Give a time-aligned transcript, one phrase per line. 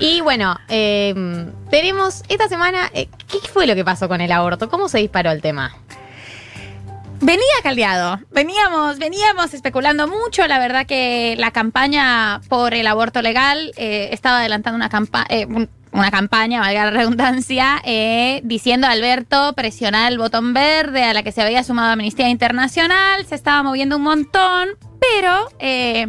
[0.00, 1.14] Y bueno, eh,
[1.70, 4.70] tenemos esta semana, eh, ¿qué fue lo que pasó con el aborto?
[4.70, 5.76] ¿Cómo se disparó el tema?
[7.20, 8.18] Venía caldeado.
[8.30, 10.46] Veníamos, veníamos especulando mucho.
[10.46, 15.26] La verdad que la campaña por el aborto legal eh, estaba adelantando una campaña.
[15.92, 21.22] una campaña, valga la redundancia, eh, diciendo a Alberto presionar el botón verde a la
[21.22, 26.06] que se había sumado Amnistía Internacional, se estaba moviendo un montón, pero eh,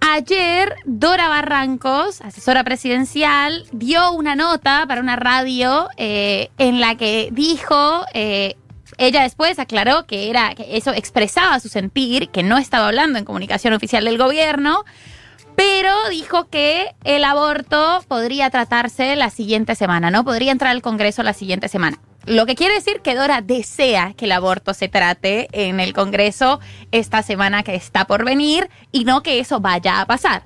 [0.00, 8.04] ayer Dora Barrancos, asesora presidencial, dio una nota para una radio en la que dijo
[8.98, 13.24] ella después aclaró que era que eso expresaba su sentir, que no estaba hablando en
[13.24, 14.84] comunicación oficial del gobierno,
[15.54, 20.24] pero dijo que el aborto podría tratarse la siguiente semana, ¿no?
[20.24, 21.98] Podría entrar al Congreso la siguiente semana.
[22.26, 26.58] Lo que quiere decir que Dora desea que el aborto se trate en el Congreso
[26.90, 30.42] esta semana que está por venir y no que eso vaya a pasar.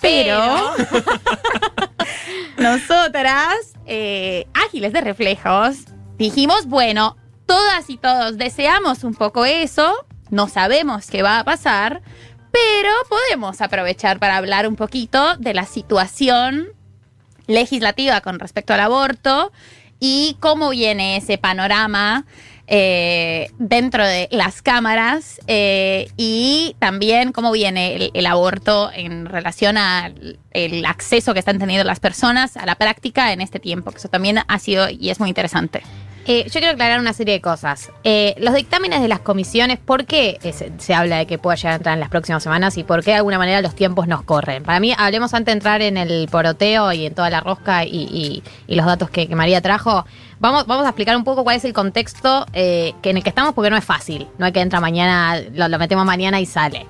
[0.00, 0.36] Pero,
[2.58, 3.54] nosotras,
[3.86, 5.84] eh, ágiles de reflejos,
[6.18, 7.16] dijimos, bueno,
[7.46, 9.94] todas y todos deseamos un poco eso,
[10.30, 12.02] no sabemos qué va a pasar,
[12.50, 16.70] pero podemos aprovechar para hablar un poquito de la situación
[17.46, 19.52] legislativa con respecto al aborto
[20.04, 22.26] y cómo viene ese panorama
[22.66, 29.78] eh, dentro de las cámaras eh, y también cómo viene el, el aborto en relación
[29.78, 30.36] al
[30.86, 34.40] acceso que están teniendo las personas a la práctica en este tiempo, que eso también
[34.44, 35.82] ha sido y es muy interesante.
[36.26, 37.90] Eh, yo quiero aclarar una serie de cosas.
[38.04, 40.38] Eh, los dictámenes de las comisiones, ¿por qué
[40.78, 43.10] se, habla de que pueda llegar a entrar en las próximas semanas y por qué
[43.10, 44.62] de alguna manera los tiempos nos corren?
[44.62, 48.42] Para mí, hablemos antes de entrar en el poroteo y en toda la rosca y,
[48.68, 50.06] los datos que, María trajo.
[50.38, 53.70] Vamos, a explicar un poco cuál es el contexto eh, en el que estamos, porque
[53.70, 54.28] no es fácil.
[54.38, 56.86] No hay que entrar mañana, lo, lo metemos mañana y sale.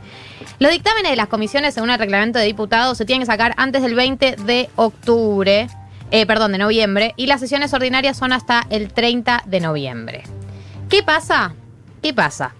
[0.59, 3.83] Los dictámenes de las comisiones, según el reglamento de diputados, se tienen que sacar antes
[3.83, 5.69] del 20 de octubre
[6.13, 10.23] eh, perdón, de noviembre, y las sesiones ordinarias son hasta el 30 de noviembre.
[10.91, 11.55] ¿Qué pasa?
[12.03, 12.55] ¿Qué pasa?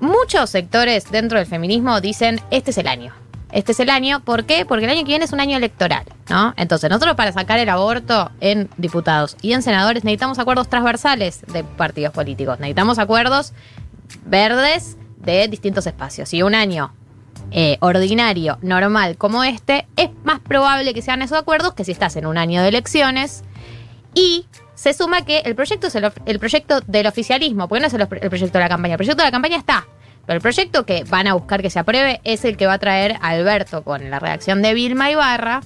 [0.00, 3.14] Muchos sectores dentro del feminismo dicen, este es el año.
[3.52, 4.66] Este es el año, ¿por qué?
[4.66, 6.52] Porque el año que viene es un año electoral, ¿no?
[6.58, 11.64] Entonces, nosotros para sacar el aborto en diputados y en senadores necesitamos acuerdos transversales de
[11.64, 12.58] partidos políticos.
[12.58, 13.54] Necesitamos acuerdos
[14.26, 16.34] verdes de distintos espacios.
[16.34, 16.92] Y un año
[17.52, 22.16] eh, ordinario, normal como este, es más probable que sean esos acuerdos que si estás
[22.16, 23.44] en un año de elecciones.
[24.14, 28.06] Y se suma que el proyecto es el, proyecto del oficialismo, porque no es el,
[28.06, 28.94] proyecto de la campaña.
[28.94, 29.86] El proyecto de la campaña está.
[30.26, 32.78] Pero el proyecto que van a buscar que se apruebe es el que va a
[32.78, 35.60] traer Alberto con la redacción de Vilma Ibarra,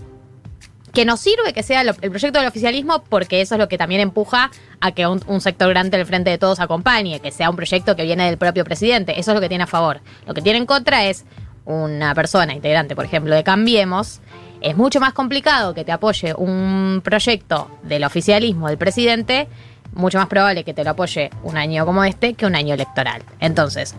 [0.92, 4.00] que nos sirve que sea el proyecto del oficialismo porque eso es lo que también
[4.00, 7.56] empuja a que un, un, sector grande del frente de todos acompañe, que sea un
[7.56, 9.18] proyecto que viene del propio presidente.
[9.18, 10.00] Eso es lo que tiene a favor.
[10.26, 11.24] Lo que tiene en contra es
[11.70, 14.20] una persona integrante, por ejemplo, de Cambiemos,
[14.60, 19.48] es mucho más complicado que te apoye un proyecto del oficialismo del presidente,
[19.94, 23.22] mucho más probable que te lo apoye un año como este que un año electoral.
[23.40, 23.94] Entonces,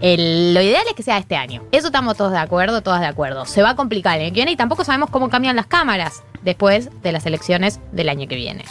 [0.00, 1.62] lo ideal es que sea este año.
[1.72, 3.46] Eso estamos todos de acuerdo, todas de acuerdo.
[3.46, 6.22] Se va a complicar el año que viene y tampoco sabemos cómo cambian las cámaras
[6.42, 8.64] después de las elecciones del año que viene.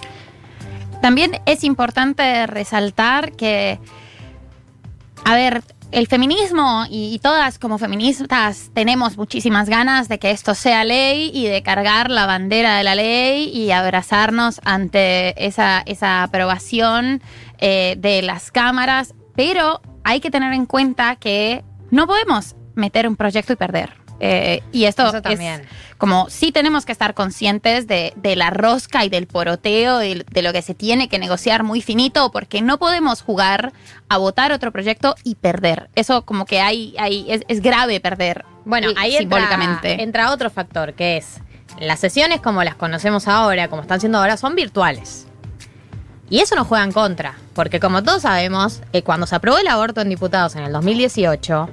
[1.01, 3.79] También es importante resaltar que,
[5.25, 10.83] a ver, el feminismo y, todas como feministas tenemos muchísimas ganas de que esto sea
[10.83, 17.21] ley y de cargar la bandera de la ley y abrazarnos ante esa, esa aprobación
[17.59, 23.15] eh, de las cámaras, pero hay que tener en cuenta que no podemos meter un
[23.15, 24.03] proyecto y perder.
[24.25, 25.63] Eh, y esto también.
[25.97, 30.61] como sí tenemos que estar conscientes de, la rosca y del poroteo de lo que
[30.61, 33.73] se tiene que negociar muy finito, porque no podemos jugar
[34.07, 35.89] a votar otro proyecto y perder.
[35.95, 38.45] Eso como que hay, hay es, grave perder.
[38.63, 40.01] Bueno, ahí simbólicamente.
[40.01, 41.41] Entra, otro factor, que es
[41.81, 45.28] las sesiones como las conocemos ahora, como están siendo ahora, son virtuales.
[46.29, 49.67] Y eso nos juega en contra, porque como todos sabemos, eh, cuando se aprobó el
[49.67, 51.69] aborto en diputados en el 2018,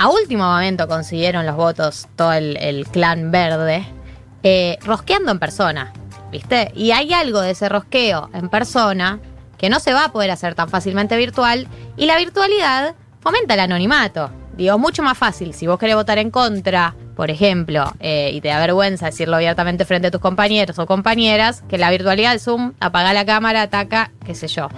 [0.00, 3.86] a último momento consiguieron los votos todo el, clan verde,
[4.42, 5.92] eh, rosqueando en persona,
[6.32, 6.72] ¿viste?
[6.74, 9.20] Y hay algo de ese rosqueo en persona
[9.58, 11.68] que no se va a poder hacer tan fácilmente virtual
[11.98, 14.30] y la virtualidad fomenta el anonimato.
[14.56, 18.48] Digo, mucho más fácil si vos querés votar en contra, por ejemplo, eh, y te
[18.48, 22.72] da vergüenza decirlo abiertamente frente a tus compañeros o compañeras, que la virtualidad, el Zoom,
[22.80, 24.70] apaga la cámara, ataca, qué sé yo.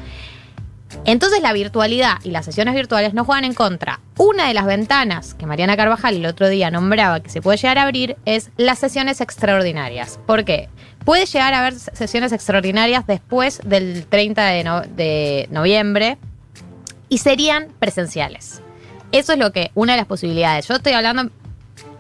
[1.05, 4.01] Entonces la virtualidad y las sesiones virtuales no juegan en contra.
[4.17, 7.79] Una de las ventanas que Mariana Carvajal el otro día nombraba que se puede llegar
[7.79, 10.19] a abrir es las sesiones extraordinarias.
[10.27, 10.69] ¿Por qué?
[11.05, 16.19] Puede llegar a haber sesiones extraordinarias después del 30 de, de noviembre
[17.09, 18.63] y serían presenciales.
[19.11, 20.67] Eso es lo que, una de las posibilidades.
[20.69, 21.31] Yo estoy hablando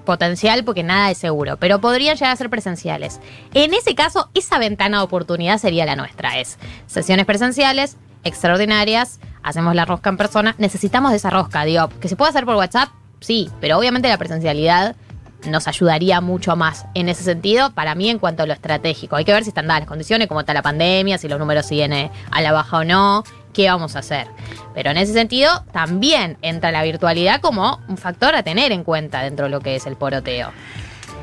[0.03, 3.21] potencial porque nada es seguro, pero podrían llegar a ser presenciales.
[3.55, 6.39] En ese caso, esa ventana de oportunidad sería la nuestra.
[6.39, 12.09] Es sesiones presenciales, extraordinarias, hacemos la rosca en persona, necesitamos de esa rosca, digo, que
[12.09, 12.91] se pueda hacer por WhatsApp,
[13.21, 14.97] sí, pero obviamente la presencialidad
[15.49, 19.17] nos ayudaría mucho más en ese sentido, para mí en cuanto a lo estratégico.
[19.17, 21.67] Hay que ver si están dadas las condiciones, cómo está la pandemia, si los números
[21.67, 24.27] siguen eh, a la baja o no, qué vamos a hacer.
[24.75, 29.23] Pero en ese sentido también entra la virtualidad como un factor a tener en cuenta
[29.23, 30.53] dentro de lo que es el poroteo.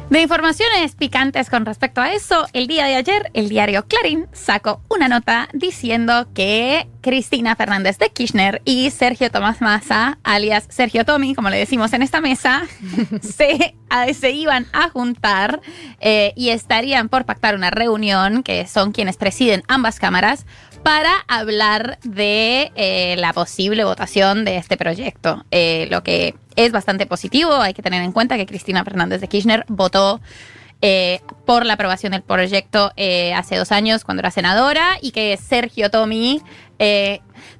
[0.09, 4.81] De informaciones picantes con respecto a eso, el día de ayer el diario Clarín sacó
[4.89, 11.35] una nota diciendo que Cristina Fernández de Kirchner y Sergio Tomás Massa, alias Sergio Tommy,
[11.35, 12.63] como le decimos en esta mesa,
[13.21, 13.75] se,
[14.15, 15.61] se, iban a juntar
[15.99, 20.47] eh, y estarían por pactar una reunión, que son quienes presiden ambas cámaras,
[20.83, 25.45] para hablar de eh, la posible votación de este proyecto.
[25.51, 29.27] Eh, lo que es bastante positivo, hay que tener en cuenta que Cristina Fernández de
[29.27, 30.21] Kirchner votó
[30.81, 32.91] eh, por la aprobación del proyecto
[33.35, 36.41] hace dos años cuando era senadora y que Sergio Tomi,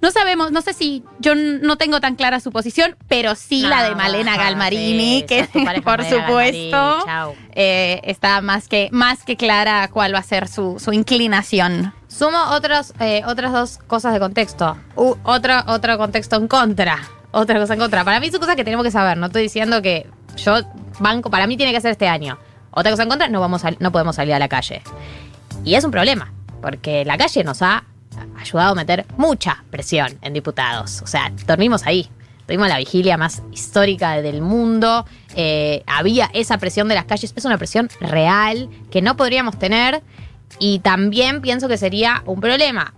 [0.02, 3.84] no sabemos, no sé si yo no tengo tan clara su posición, pero sí la
[3.84, 5.48] de Malena Galmarini, que
[5.84, 7.06] por supuesto
[7.54, 11.94] está más que, más que clara cuál va a ser su, su inclinación.
[12.20, 14.76] Sumo otros, eh, otras dos cosas de contexto.
[14.96, 17.00] otro, otro contexto en contra.
[17.32, 18.04] Otra cosa en contra.
[18.04, 19.18] Para mí son cosas que tenemos que saber.
[19.18, 20.06] No estoy diciendo que
[20.36, 20.58] yo
[21.00, 22.38] banco, para mí tiene que ser este año.
[22.72, 24.82] Otra cosa en contra, no, vamos no podemos salir a la calle.
[25.64, 27.86] Y es un problema, porque la calle nos ha
[28.38, 31.02] ayudado a meter mucha presión en diputados.
[31.02, 32.10] O sea, dormimos ahí.
[32.46, 35.06] Tuvimos la vigilia más histórica del mundo.
[35.36, 37.32] Eh, había esa presión de las calles.
[37.34, 40.02] Es una presión real que no podríamos tener
[40.58, 42.94] y también pienso que sería un problema.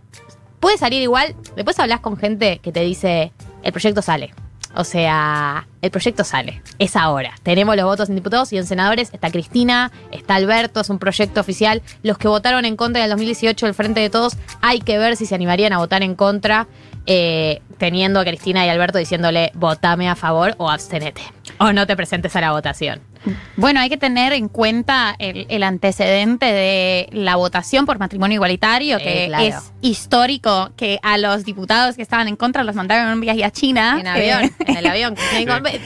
[0.59, 3.31] Puede salir igual, después hablas con gente que te dice,
[3.63, 4.33] el proyecto sale.
[4.74, 6.62] O sea, el proyecto sale.
[6.80, 7.33] Es ahora.
[7.44, 9.09] Tenemos los votos en diputados y en senadores.
[9.13, 11.81] Está Cristina, está Alberto, es un proyecto oficial.
[12.03, 15.18] Los que votaron en contra en el 2018 del Frente de Todos, hay que ver
[15.18, 16.68] si se animarían a votar en contra,
[17.06, 21.21] eh, teniendo a Cristina y Alberto diciéndole, votame a favor o abstenete.
[21.57, 23.11] O no te presentes a la votación.
[23.56, 29.32] Bueno, hay que tener en cuenta el, antecedente de la votación por matrimonio igualitario, que
[29.40, 33.44] es histórico, que a los diputados que estaban en contra los mandaron en un viaje
[33.44, 33.98] a China.
[34.00, 35.16] En avión, eh, en el avión.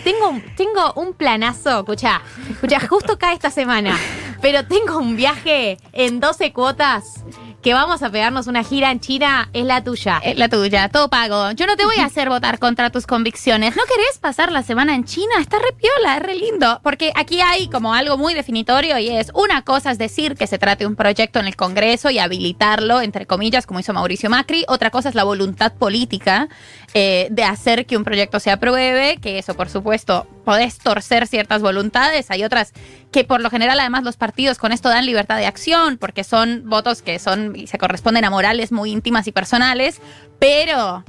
[0.04, 3.98] tengo, tengo un planazo, escucha, escucha, justo cae esta semana,
[4.46, 7.24] pero tengo un viaje en 12 cuotas
[7.64, 10.22] que vamos a pegarnos una gira en China es la tuya.
[10.24, 11.50] Es la tuya, todo pago.
[11.54, 13.76] Yo no te voy a hacer votar contra tus convicciones.
[13.76, 15.34] ¿No querés pasar la semana en China?
[15.40, 16.80] Está re piola, es re lindo.
[16.84, 20.60] Porque aquí hay como algo muy definitorio y es una cosa es decir que se
[20.60, 24.64] trate un proyecto en el Congreso y habilitarlo, entre comillas, como hizo Mauricio Macri.
[24.68, 26.50] Otra cosa es la voluntad política
[26.94, 31.62] eh, de hacer que un proyecto se apruebe, que eso por supuesto podés torcer ciertas
[31.62, 32.32] voluntades.
[32.32, 32.72] Hay otras
[33.12, 36.70] que por lo general además los partidos con esto dan libertad de acción porque son
[36.70, 40.00] votos que son y se corresponden a morales muy íntimas y personales,
[40.40, 41.04] pero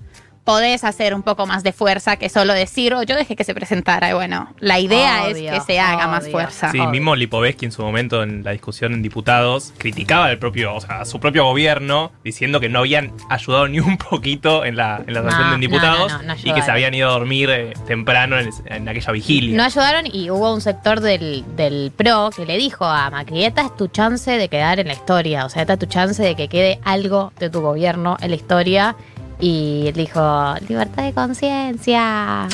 [0.47, 3.53] podés hacer un poco más de fuerza que solo decir, oh, yo dejé que se
[3.53, 4.11] presentara.
[4.11, 6.71] Y bueno, la idea es que se haga más fuerza.
[6.71, 10.81] Sí, mismo Lipovetsky en su momento en la discusión en diputados criticaba al propio, o
[10.81, 15.03] sea, a su propio gobierno diciendo que no habían ayudado ni un poquito en la,
[15.05, 16.13] en la sesión de diputados
[16.45, 19.57] y que se habían ido a dormir eh, temprano en, aquella vigilia.
[19.57, 23.63] No ayudaron y hubo un sector del, del PRO que le dijo a Macri, esta
[23.63, 26.37] es tu chance de quedar en la historia, o sea, esta es tu chance de
[26.37, 28.95] que quede algo de tu gobierno en la historia
[29.39, 32.49] y dijo, libertad de conciencia,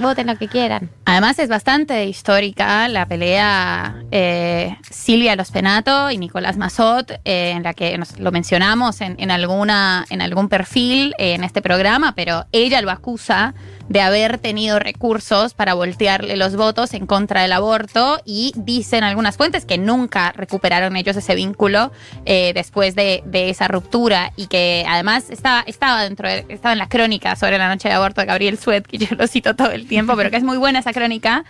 [0.00, 0.88] voten lo que quieran.
[1.04, 7.62] Además es bastante histórica la pelea eh, Silvia Los Penato y Nicolás Mazot, eh, en
[7.62, 12.46] la que nos, lo mencionamos en, alguna, en algún perfil eh, en este programa, pero
[12.52, 13.54] ella lo acusa
[13.88, 19.36] de haber tenido recursos para voltearle los votos en contra del aborto y dicen algunas
[19.36, 21.90] fuentes que nunca recuperaron ellos ese vínculo
[22.24, 26.88] eh, después de, esa ruptura y que además estaba, estaba dentro de, estaba en la
[26.88, 29.86] crónica sobre la noche de aborto de Gabriel Suet, que yo lo cito todo el
[29.86, 31.44] tiempo, pero que es muy buena esa crónica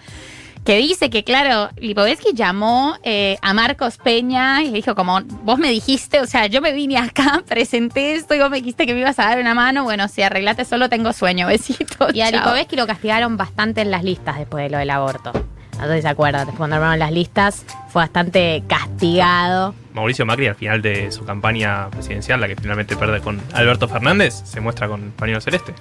[0.68, 5.58] que dice que, claro, Lipovetsky llamó eh, a Marcos Peña y le dijo como, vos
[5.58, 8.92] me dijiste, o sea, yo me vine acá, presenté esto y vos me dijiste que
[8.92, 12.08] me ibas a dar una mano, bueno, si arreglate solo tengo sueño, besito.
[12.12, 15.32] Y a Lipovetsky lo castigaron bastante en las listas después de lo del aborto.
[15.78, 19.74] No sé si se acuerdan, después cuando armaron las listas fue bastante castigado.
[19.94, 24.34] Mauricio Macri al final de su campaña presidencial, la que finalmente pierde con Alberto Fernández,
[24.44, 25.72] se muestra con pañuelo celeste.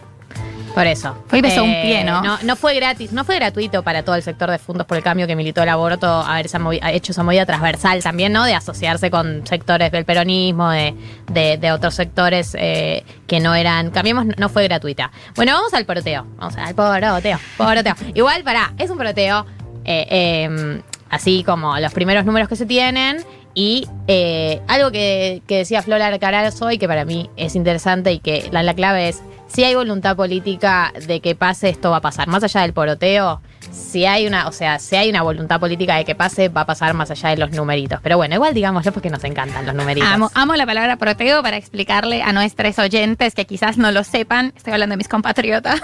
[0.78, 1.16] Por eso.
[1.26, 2.22] Fue y besó un pie, ¿no?
[2.44, 2.56] ¿no?
[2.56, 5.36] fue gratis, no fue gratuito para todo el sector de Fundos por el Cambio que
[5.36, 6.46] militó el aborto haber
[6.94, 8.44] hecho esa movida transversal también, ¿no?
[8.44, 10.94] De asociarse con sectores del peronismo, de,
[11.28, 13.90] de, otros sectores eh, que no eran.
[13.90, 15.12] Cambiemos, no fue gratuita.
[15.36, 16.28] Bueno, vamos al poroteo.
[16.38, 17.40] Vamos al poroteo.
[17.58, 17.96] Poroteo.
[18.14, 19.48] Igual, pará, es un poroteo
[19.84, 23.26] eh, em, así como los primeros números que se tienen.
[23.54, 28.50] Y eh, algo que, decía Flora Alcaraz hoy, que para mí es interesante y que
[28.52, 32.28] la, la clave es, si hay voluntad política de que pase, esto va a pasar.
[32.28, 33.42] Más allá del poroteo,
[33.78, 36.66] si hay una, o sea, si hay una voluntad política de que pase, va a
[36.66, 38.00] pasar más allá de los numeritos.
[38.02, 40.10] Pero bueno, igual digámoslo porque nos encantan los numeritos.
[40.34, 44.54] Amo, la palabra poroteo para explicarle a nuestros oyentes que quizás no lo sepan.
[44.56, 45.80] Estoy hablando de mis compatriotas.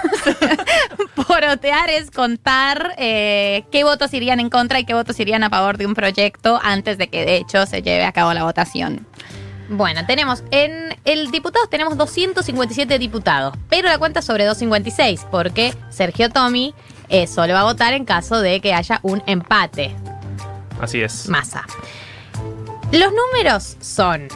[1.27, 5.77] Porotear es contar eh, qué votos irían en contra y qué votos irían a favor
[5.77, 9.05] de un proyecto antes de que de hecho se lleve a cabo la votación.
[9.69, 15.73] Bueno, tenemos en el diputados tenemos 257 diputados, pero la cuenta es sobre 256 porque
[15.89, 16.75] Sergio Tomi
[17.09, 19.95] eh, solo va a votar en caso de que haya un empate.
[20.81, 21.27] Así es.
[21.29, 21.65] Masa.
[22.91, 24.27] Los números son.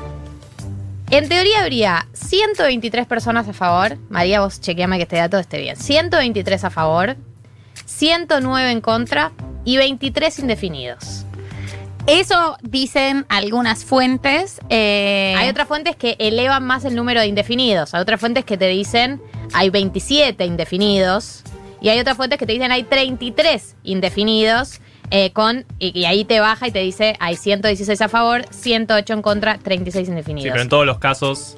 [1.09, 3.97] En teoría habría 123 personas a favor.
[4.09, 5.77] María, vos chequeame que este dato esté bien.
[5.77, 7.15] 123 a favor,
[7.85, 9.31] 109 en contra
[9.63, 11.25] y 23 indefinidos.
[12.07, 14.61] Eso dicen algunas fuentes.
[14.69, 17.93] Eh, hay otras fuentes que elevan más el número de indefinidos.
[17.93, 19.21] Hay otras fuentes que te dicen
[19.53, 21.43] hay 27 indefinidos.
[21.81, 24.81] Y hay otras fuentes que te dicen hay 33 indefinidos.
[25.09, 29.21] Eh, con, y, ahí te baja y te dice hay 116 a favor, 108 en
[29.21, 30.43] contra, 36 indefinidos.
[30.43, 31.57] Sí, pero en todos los casos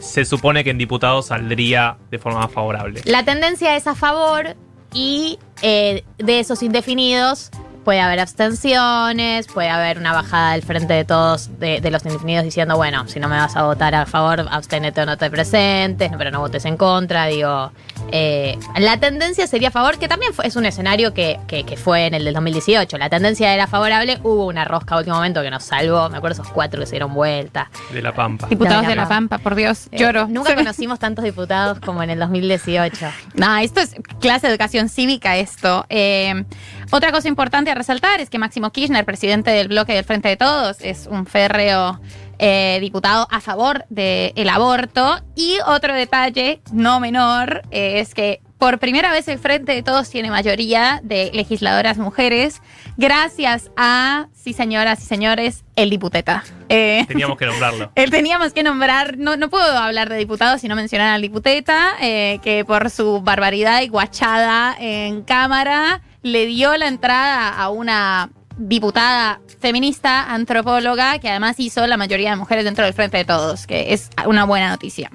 [0.00, 3.02] se supone que en diputados saldría de forma más favorable.
[3.04, 4.56] La tendencia es a favor
[4.94, 7.50] y eh, de esos indefinidos
[7.84, 12.76] puede haber abstenciones, puede haber una bajada del frente de todos de, los indefinidos diciendo,
[12.76, 16.30] bueno, si no me vas a votar a favor, abstenete o no te presentes, pero
[16.30, 17.24] no votes en contra.
[17.26, 17.72] Digo,
[18.12, 21.38] eh, la tendencia sería a favor, que también es un escenario que,
[21.82, 22.98] fue en el del 2018.
[22.98, 26.08] La tendencia era favorable, hubo una rosca a último momento que nos salvó.
[26.08, 27.70] Me acuerdo esos cuatro que se dieron vuelta.
[27.92, 28.46] De La Pampa.
[28.48, 30.26] Diputados de La, Pampa, por Dios, eh, lloro.
[30.28, 33.06] Nunca conocimos tantos diputados como en el 2018.
[33.34, 35.86] No, esto es clase de educación cívica, esto.
[35.88, 36.44] Eh,
[36.90, 40.36] otra cosa importante a resaltar es que Máximo Kirchner, presidente del bloque del Frente de
[40.36, 42.00] Todos, es un férreo
[42.38, 45.20] eh, diputado a favor del aborto.
[45.34, 50.30] Y otro detalle no menor es que por primera vez el Frente de Todos tiene
[50.30, 52.60] mayoría de legisladoras mujeres,
[52.96, 56.42] gracias a, sí señoras y señores, el diputeta.
[56.68, 57.92] Eh, teníamos que nombrarlo.
[58.10, 62.40] teníamos que nombrar, no, no puedo hablar de diputados si no mencionar al diputeta, eh,
[62.42, 69.40] que por su barbaridad y guachada en cámara le dio la entrada a una diputada
[69.60, 73.92] feminista, antropóloga, que además hizo la mayoría de mujeres dentro del Frente de Todos, que
[73.92, 75.10] es una buena noticia.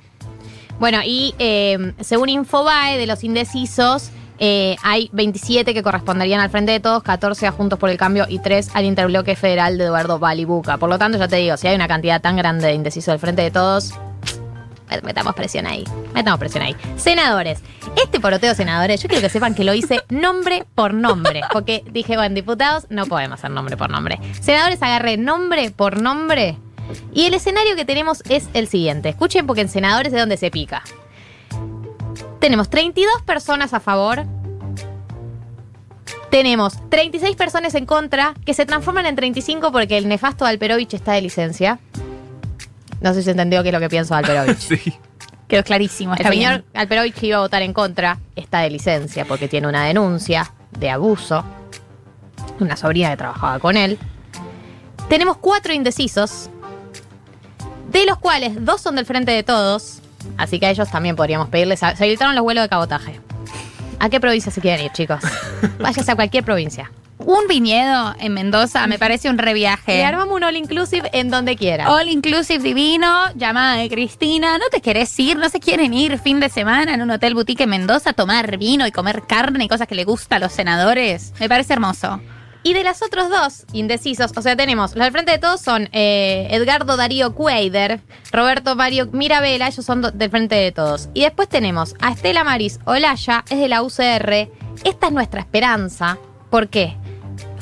[0.79, 4.09] Bueno, y eh, según Infobae, de los indecisos,
[4.39, 8.25] eh, hay 27 que corresponderían al Frente de Todos, 14 a Juntos por el Cambio
[8.27, 10.77] y 3 al Interbloque Federal de Eduardo Balibuca.
[10.77, 13.19] Por lo tanto, ya te digo, si hay una cantidad tan grande de indecisos del
[13.19, 13.93] Frente de Todos,
[15.03, 15.83] metamos presión ahí.
[16.13, 16.75] Metamos presión ahí.
[16.97, 17.61] Senadores.
[17.95, 21.41] Este poroteo senadores, yo quiero que sepan que lo hice nombre por nombre.
[21.51, 24.19] Porque dije, bueno, diputados no podemos hacer nombre por nombre.
[24.41, 26.57] Senadores, agarré nombre por nombre.
[27.13, 29.09] Y el escenario que tenemos es el siguiente.
[29.09, 30.83] Escuchen porque en senadores es donde se pica.
[32.39, 34.25] Tenemos 32 personas a favor.
[36.29, 41.13] Tenemos 36 personas en contra, que se transforman en 35 porque el nefasto Alperovich está
[41.13, 41.79] de licencia.
[43.03, 44.57] No sé si se entendió qué es lo que pienso de Alperovich.
[44.57, 44.93] sí.
[45.47, 46.15] Quedó clarísimo.
[46.15, 50.53] El señor Alperovich iba a votar en contra está de licencia porque tiene una denuncia
[50.71, 51.43] de abuso.
[52.59, 53.99] Una sobrina que trabajaba con él.
[55.09, 56.49] Tenemos cuatro indecisos,
[57.91, 59.99] de los cuales dos son del Frente de Todos,
[60.37, 61.79] así que a ellos también podríamos pedirles.
[61.79, 63.19] Se habilitaron los vuelos de cabotaje.
[63.99, 65.19] ¿A qué provincia se quieren ir, chicos?
[65.79, 66.89] Váyase a cualquier provincia
[67.25, 69.97] un viñedo en Mendoza me parece un reviaje.
[69.97, 71.91] Le armamos un all inclusive en donde quiera.
[71.91, 74.57] All inclusive divino, llamada de Cristina.
[74.57, 75.37] ¿No te querés ir?
[75.37, 78.57] ¿No se quieren ir fin de semana en un hotel boutique en Mendoza a tomar
[78.57, 81.33] vino y comer carne y cosas que le gusta a los senadores?
[81.39, 82.21] Me parece hermoso.
[82.65, 85.89] Y de las otros dos indecisos, o sea, tenemos, los del frente de todos son
[85.91, 87.99] eh, Edgardo Darío Cueider,
[88.31, 91.09] Roberto Mario Mirabela, ellos son del frente de todos.
[91.13, 94.49] Y después tenemos a Estela Maris Olaya, es de la UCR.
[94.85, 96.17] Esta es nuestra esperanza.
[96.49, 96.95] ¿Por qué?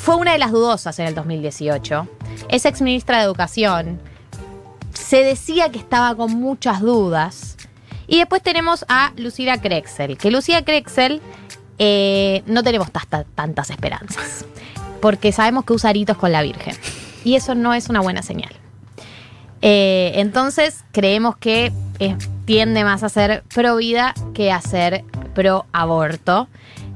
[0.01, 2.07] Fue una de las dudosas en el 2018.
[2.49, 4.01] Es ex ministra de Educación.
[4.93, 7.55] Se decía que estaba con muchas dudas.
[8.07, 11.21] Y después tenemos a Lucía Krexel, que Lucía Krexel
[11.77, 12.87] eh, no tenemos
[13.35, 14.43] tantas esperanzas,
[15.03, 16.75] porque sabemos que usa aritos con la Virgen.
[17.23, 18.53] Y eso no es una buena señal.
[19.61, 25.05] Eh, entonces creemos que eh, tiende más a ser pro vida que a ser
[25.35, 26.47] pro aborto.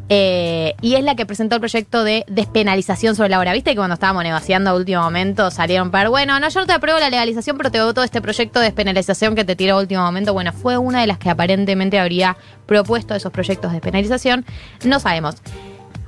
[0.09, 3.53] Eh, y es la que presentó el proyecto de despenalización sobre la hora.
[3.53, 7.00] ¿Viste que cuando estábamos negociando a último momento salieron para, bueno, no, yo te apruebo
[7.00, 10.33] la legalización, pero te voto este proyecto de despenalización que te tiró a último momento?
[10.33, 14.45] Bueno, fue una de las que aparentemente habría propuesto esos proyectos de despenalización.
[14.83, 15.35] No sabemos.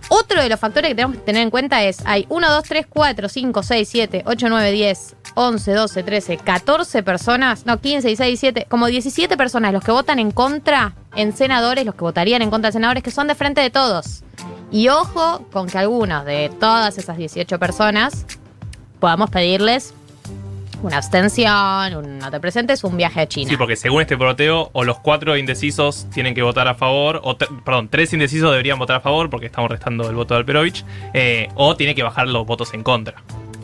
[0.10, 2.88] Otro de los factores que tenemos que tener en cuenta es, hay 1, 2, 3,
[2.88, 8.42] 4, 5, 6, 7, 8, 9, 10, 11, 12, 13, 14 personas, no, 15, 16,
[8.42, 12.50] 17, como 17 personas los que votan en contra en senadores, los que votarían en
[12.50, 14.24] contra de senadores, que son de frente de todos.
[14.72, 18.26] Y ojo con que algunos de todas esas 18 personas
[19.00, 19.94] podamos pedirles
[20.84, 23.50] una abstención, un no te presentes, un viaje a China.
[23.50, 27.38] Sí, porque según este proteo, o los cuatro indecisos tienen que votar a favor, o
[27.38, 31.50] perdón, tres indecisos deberían votar a favor porque estamos restando el voto de Alperovich, eh,
[31.56, 33.16] o tiene que bajar los votos en contra.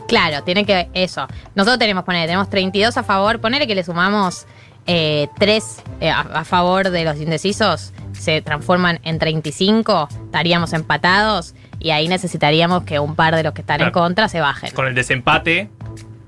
[0.06, 1.26] Claro, tiene que eso.
[1.54, 4.46] Nosotros tenemos, poner, tenemos 32 a favor, ponele que le sumamos
[4.86, 11.90] eh, 3 eh, a, favor de los indecisos, se transforman en 35, estaríamos empatados y
[11.90, 14.70] ahí necesitaríamos que un par de los que están en contra se bajen.
[14.72, 15.70] Con el desempate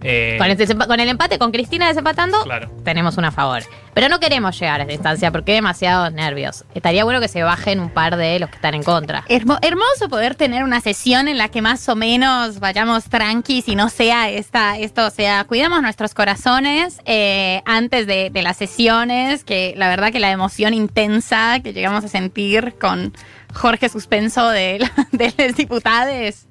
[0.06, 0.38] eh,
[0.86, 2.38] con, el empate, con Cristina desempatando,
[2.84, 3.62] tenemos una a favor.
[3.94, 6.64] Pero no queremos llegar a esta instancia porque hay demasiados nervios.
[6.74, 9.24] Estaría bueno que se bajen un par de los que están en contra.
[9.28, 13.88] hermoso poder tener una sesión en la que más o menos vayamos tranquis y no
[13.88, 19.88] sea esta, esto, o sea, cuidamos nuestros corazones eh, antes de, las sesiones, que la
[19.88, 23.12] verdad que la emoción intensa que llegamos a sentir con
[23.54, 26.46] Jorge Suspenso de, de los diputados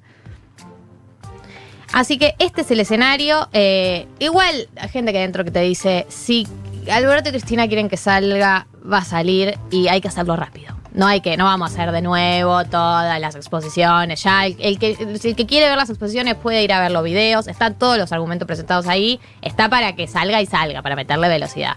[1.92, 3.48] Así que este es el escenario.
[3.52, 6.46] Eh, igual, hay gente que adentro que te dice, si
[6.90, 10.76] Alberto y Cristina quieren que salga, va a salir y hay que hacerlo rápido.
[10.92, 14.22] No hay que, no vamos a hacer de nuevo todas las exposiciones.
[14.22, 17.48] Ya el, que, el que quiere ver las exposiciones puede ir a ver los videos.
[17.48, 19.20] Están todos los argumentos presentados ahí.
[19.42, 21.76] Está para que salga y salga, para meterle velocidad.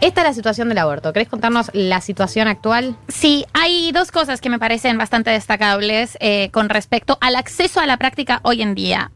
[0.00, 1.12] Esta es la situación del aborto.
[1.12, 2.96] ¿Querés contarnos la situación actual?
[3.06, 7.86] Sí, hay dos cosas que me parecen bastante destacables eh, con respecto al acceso a
[7.86, 9.12] la práctica hoy en día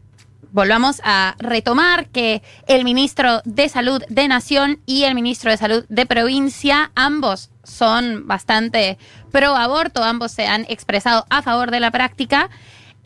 [0.52, 5.84] volvamos a retomar que el ministro de Salud de Nación y el ministro de Salud
[5.88, 8.98] de Provincia, ambos son bastante
[9.30, 12.48] pro aborto, ambos se han expresado a favor de la práctica.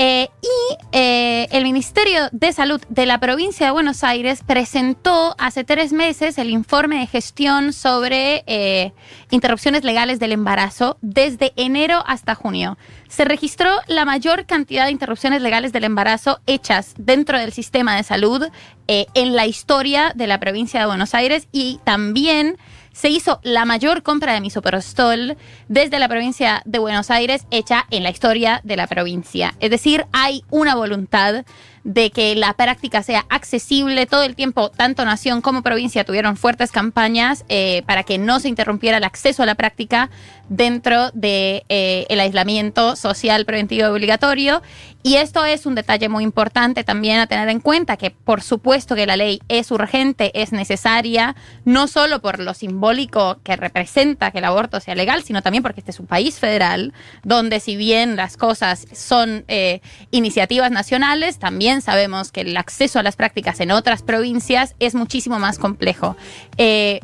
[0.02, 5.62] Eh, y eh, el Ministerio de Salud de la provincia de Buenos Aires presentó hace
[5.62, 8.94] tres meses el informe de gestión sobre eh,
[9.28, 12.78] interrupciones legales del embarazo desde enero hasta junio.
[13.10, 18.02] Se registró la mayor cantidad de interrupciones legales del embarazo hechas dentro del sistema de
[18.02, 18.46] salud
[18.86, 22.56] en la historia de la provincia de Buenos Aires y también
[22.92, 25.36] se hizo la mayor compra de misoprostol
[25.68, 29.54] desde la provincia de Buenos Aires hecha en la historia de la provincia.
[29.60, 31.44] Es decir, hay una voluntad
[31.84, 36.72] de que la práctica sea accesible todo el tiempo, tanto nación como provincia tuvieron fuertes
[36.72, 40.10] campañas eh, para que no se interrumpiera el acceso a la práctica
[40.50, 44.60] dentro del de, eh, aislamiento social preventivo obligatorio.
[45.02, 48.94] Y esto es un detalle muy importante también a tener en cuenta, que por supuesto
[48.94, 54.38] que la ley es urgente, es necesaria, no solo por lo simbólico que representa que
[54.38, 58.16] el aborto sea legal, sino también porque este es un país federal, donde si bien
[58.16, 63.70] las cosas son eh, iniciativas nacionales, también sabemos que el acceso a las prácticas en
[63.70, 66.16] otras provincias es muchísimo más complejo.
[66.58, 67.00] Eh,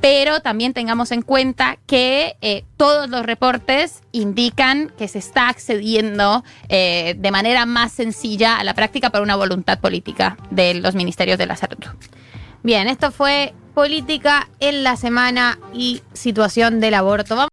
[0.00, 6.44] pero también tengamos en cuenta que eh, todos los reportes indican que se está accediendo
[6.68, 11.38] eh, de manera más sencilla a la práctica por una voluntad política de los ministerios
[11.38, 11.78] de la salud.
[12.62, 17.46] Bien, esto fue política en la semana y situación del aborto.